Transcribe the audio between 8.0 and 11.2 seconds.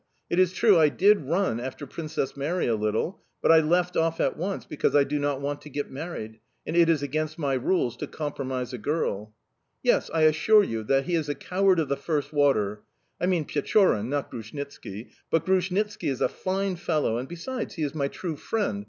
compromise a girl." "Yes, I assure you that he